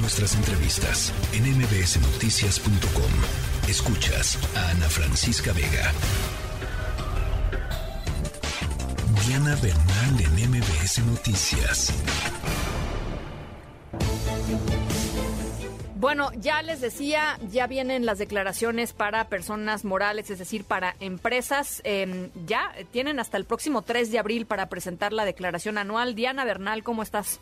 [0.00, 3.68] Nuestras entrevistas en mbsnoticias.com.
[3.68, 5.92] Escuchas a Ana Francisca Vega.
[9.26, 11.92] Diana Bernal en MBS Noticias.
[15.96, 21.80] Bueno, ya les decía, ya vienen las declaraciones para personas morales, es decir, para empresas.
[21.82, 26.14] Em, ya tienen hasta el próximo 3 de abril para presentar la declaración anual.
[26.14, 27.40] Diana Bernal, ¿cómo estás?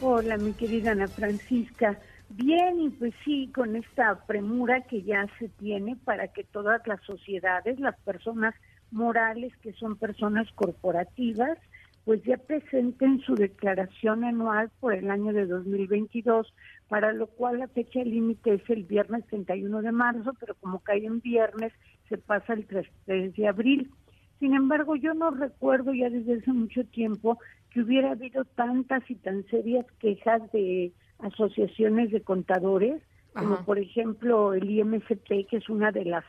[0.00, 2.00] Hola, mi querida Ana Francisca.
[2.28, 7.00] Bien, y pues sí, con esta premura que ya se tiene para que todas las
[7.02, 8.54] sociedades, las personas
[8.90, 11.58] morales, que son personas corporativas,
[12.04, 16.52] pues ya presenten su declaración anual por el año de 2022,
[16.88, 21.06] para lo cual la fecha límite es el viernes 31 de marzo, pero como cae
[21.06, 21.72] en viernes,
[22.08, 23.90] se pasa el 3, de abril.
[24.40, 27.38] Sin embargo, yo no recuerdo ya desde hace mucho tiempo
[27.74, 33.02] que hubiera habido tantas y tan serias quejas de asociaciones de contadores,
[33.34, 36.24] como por ejemplo el IMCP, que es una de las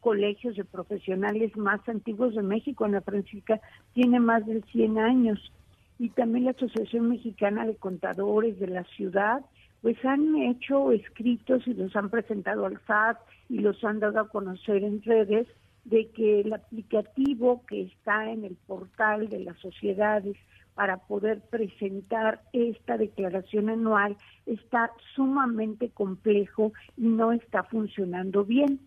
[0.00, 3.62] colegios de profesionales más antiguos de México, Ana Francisca,
[3.94, 5.52] tiene más de 100 años.
[5.98, 9.40] Y también la Asociación Mexicana de Contadores de la ciudad,
[9.80, 13.16] pues han hecho escritos y los han presentado al SAT
[13.48, 15.46] y los han dado a conocer en redes
[15.86, 20.36] de que el aplicativo que está en el portal de las sociedades
[20.74, 24.16] para poder presentar esta declaración anual.
[24.46, 28.80] Está sumamente complejo y no está funcionando bien.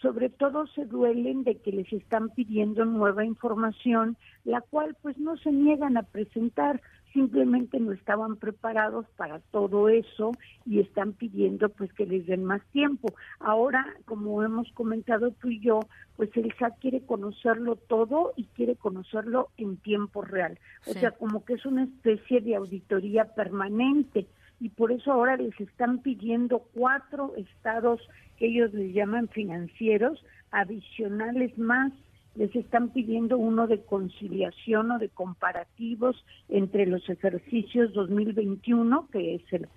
[0.00, 5.36] Sobre todo se duelen de que les están pidiendo nueva información, la cual pues no
[5.36, 6.80] se niegan a presentar,
[7.12, 10.32] simplemente no estaban preparados para todo eso
[10.64, 13.12] y están pidiendo pues que les den más tiempo.
[13.38, 15.80] Ahora, como hemos comentado tú y yo,
[16.16, 20.58] pues el SAT quiere conocerlo todo y quiere conocerlo en tiempo real.
[20.86, 24.26] O sea, como que es una especie de auditoría permanente
[24.60, 28.00] y por eso ahora les están pidiendo cuatro estados
[28.36, 31.92] que ellos les llaman financieros adicionales más.
[32.34, 39.52] Les están pidiendo uno de conciliación o de comparativos entre los ejercicios 2021, que es
[39.52, 39.68] el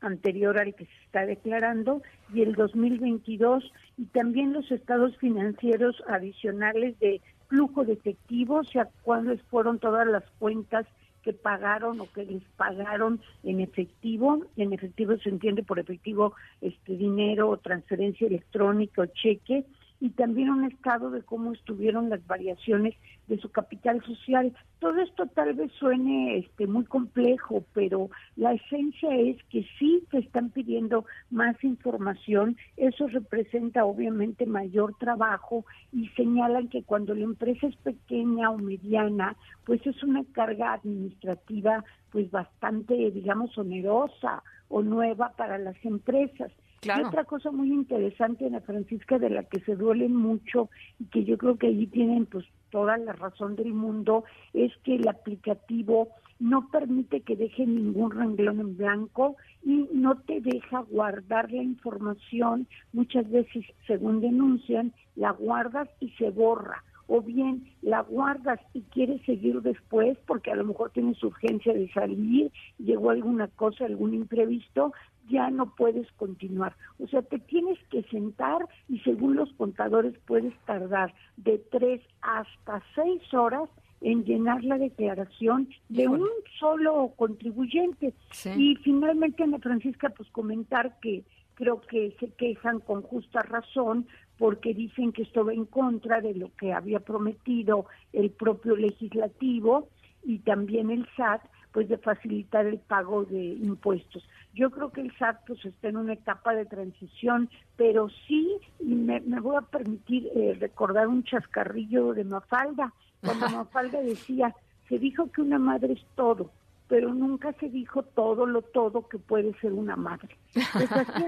[0.00, 2.02] anterior al que se está declarando,
[2.32, 8.88] y el 2022, y también los estados financieros adicionales de flujo de efectivo, o sea,
[9.02, 10.86] cuáles fueron todas las cuentas
[11.22, 16.96] que pagaron o que les pagaron en efectivo, en efectivo se entiende por efectivo este
[16.96, 19.64] dinero o transferencia electrónica o cheque,
[20.00, 22.94] y también un estado de cómo estuvieron las variaciones
[23.26, 24.54] de su capital social.
[24.78, 30.18] Todo esto tal vez suene este muy complejo, pero la esencia es que sí te
[30.18, 37.66] están pidiendo más información, eso representa obviamente mayor trabajo y señalan que cuando la empresa
[37.66, 45.32] es pequeña o mediana, pues es una carga administrativa pues bastante digamos onerosa o nueva
[45.36, 46.52] para las empresas.
[46.82, 50.70] Y otra cosa muy interesante, Ana Francisca, de la que se duelen mucho
[51.00, 54.94] y que yo creo que allí tienen pues toda la razón del mundo, es que
[54.94, 56.08] el aplicativo
[56.38, 62.68] no permite que deje ningún renglón en blanco y no te deja guardar la información.
[62.92, 69.20] Muchas veces, según denuncian, la guardas y se borra o bien la guardas y quieres
[69.22, 74.92] seguir después porque a lo mejor tienes urgencia de salir, llegó alguna cosa, algún imprevisto,
[75.28, 76.76] ya no puedes continuar.
[76.98, 82.82] O sea, te tienes que sentar y según los contadores puedes tardar de tres hasta
[82.94, 83.68] seis horas
[84.00, 88.14] en llenar la declaración de un solo contribuyente.
[88.56, 91.24] Y finalmente, Ana Francisca, pues comentar que
[91.58, 94.06] creo que se quejan con justa razón
[94.38, 99.88] porque dicen que esto va en contra de lo que había prometido el propio legislativo
[100.22, 101.42] y también el SAT,
[101.72, 104.24] pues de facilitar el pago de impuestos.
[104.54, 108.94] Yo creo que el SAT pues está en una etapa de transición, pero sí, y
[108.94, 114.54] me, voy a permitir eh, recordar un chascarrillo de Mafalda, cuando Mafalda decía,
[114.88, 116.52] se dijo que una madre es todo,
[116.88, 120.36] pero nunca se dijo todo lo todo que puede ser una madre.
[120.54, 121.22] Pues así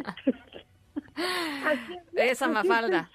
[2.14, 3.10] Esa Mafalda.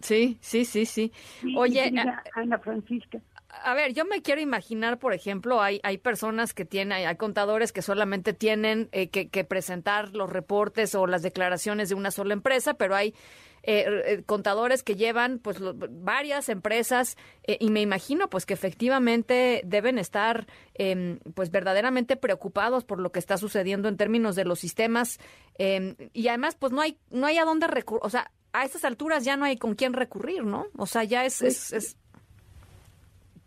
[0.00, 1.12] Sí, sí, sí, sí.
[1.56, 1.92] Oye,
[2.34, 3.20] Ana Francisca.
[3.50, 7.72] A ver, yo me quiero imaginar, por ejemplo, hay, hay personas que tienen, hay contadores
[7.72, 12.74] que solamente tienen eh, que, presentar los reportes o las declaraciones de una sola empresa,
[12.74, 13.14] pero hay
[13.62, 17.16] eh, eh, contadores que llevan pues varias empresas
[17.46, 23.18] y me imagino pues que efectivamente deben estar em, pues verdaderamente preocupados por lo que
[23.18, 25.18] está sucediendo en términos de los sistemas
[25.56, 28.84] em, y además pues no hay no hay a dónde recurrir, o sea, a estas
[28.84, 30.66] alturas ya no hay con quién recurrir, ¿no?
[30.76, 31.96] O sea, ya es, es, es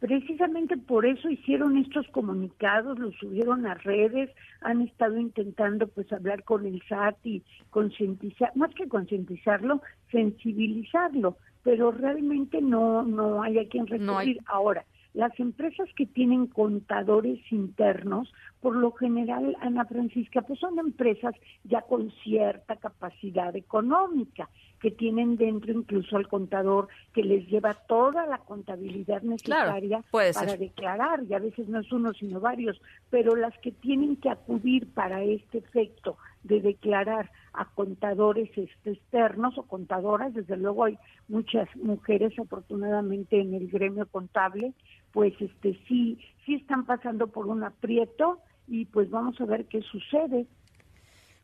[0.01, 4.31] Precisamente por eso hicieron estos comunicados, los subieron a redes,
[4.61, 11.91] han estado intentando pues hablar con el SAT y concientizar, más que concientizarlo, sensibilizarlo, pero
[11.91, 14.39] realmente no no hay a quien recurrir.
[14.47, 21.35] Ahora, las empresas que tienen contadores internos, por lo general, Ana Francisca, pues son empresas
[21.63, 24.49] ya con cierta capacidad económica,
[24.81, 31.23] que tienen dentro incluso al contador que les lleva toda la contabilidad necesaria para declarar,
[31.29, 32.81] y a veces no es uno sino varios,
[33.11, 39.55] pero las que tienen que acudir para este efecto de declarar a contadores este, externos
[39.59, 44.73] o contadoras, desde luego hay muchas mujeres afortunadamente en el gremio contable,
[45.11, 49.81] pues este sí, sí están pasando por un aprieto y pues vamos a ver qué
[49.81, 50.47] sucede.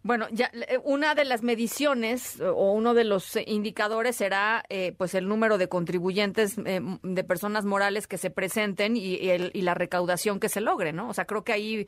[0.08, 5.14] Bueno, ya eh, una de las mediciones o uno de los indicadores será eh, pues
[5.16, 10.40] el número de contribuyentes eh, de personas morales que se presenten y, y, la recaudación
[10.40, 11.10] que se logre, ¿no?
[11.10, 11.88] O sea, creo que ahí,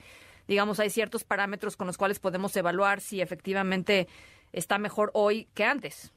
[0.50, 4.10] digamos, hay ciertos parámetros con los cuales podemos evaluar si efectivamente
[4.52, 6.14] está mejor hoy que antes.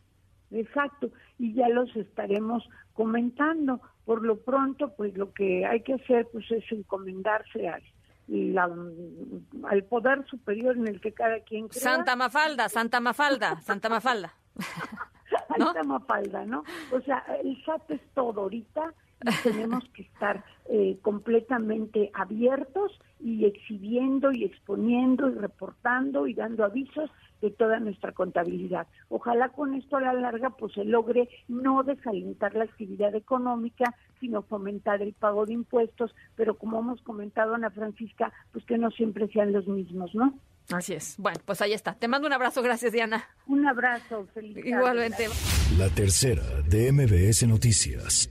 [0.50, 1.08] Exacto,
[1.38, 3.80] y ya los estaremos comentando.
[4.04, 7.84] Por lo pronto, pues lo que hay que hacer pues es encomendarse al,
[8.28, 11.82] al poder superior en el que cada quien crea.
[11.82, 14.34] Santa Mafalda, Santa Mafalda, Santa Mafalda.
[15.48, 16.64] Santa Mafalda, ¿no?
[16.92, 18.94] O sea, el SAT es todo ahorita
[19.42, 27.10] tenemos que estar eh, completamente abiertos y exhibiendo y exponiendo y reportando y dando avisos
[27.40, 28.86] de toda nuestra contabilidad.
[29.08, 34.42] Ojalá con esto a la larga pues se logre no desalentar la actividad económica, sino
[34.42, 39.28] fomentar el pago de impuestos, pero como hemos comentado Ana Francisca, pues que no siempre
[39.28, 40.38] sean los mismos, ¿no?
[40.70, 41.16] Así es.
[41.18, 41.94] Bueno, pues ahí está.
[41.94, 42.62] Te mando un abrazo.
[42.62, 43.28] Gracias, Diana.
[43.46, 44.26] Un abrazo.
[44.32, 45.28] Feliz Igualmente.
[45.76, 48.28] La tercera de MBS Noticias.